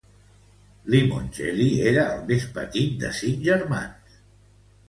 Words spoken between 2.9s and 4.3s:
de cinc germans.